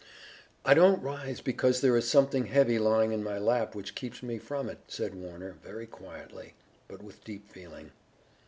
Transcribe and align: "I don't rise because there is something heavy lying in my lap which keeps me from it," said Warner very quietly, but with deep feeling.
"I 0.65 0.73
don't 0.73 0.99
rise 1.03 1.41
because 1.41 1.81
there 1.81 1.95
is 1.95 2.09
something 2.09 2.47
heavy 2.47 2.79
lying 2.79 3.11
in 3.11 3.23
my 3.23 3.37
lap 3.37 3.75
which 3.75 3.93
keeps 3.93 4.23
me 4.23 4.39
from 4.39 4.67
it," 4.67 4.79
said 4.87 5.13
Warner 5.13 5.51
very 5.63 5.85
quietly, 5.85 6.55
but 6.87 7.03
with 7.03 7.23
deep 7.23 7.47
feeling. 7.51 7.91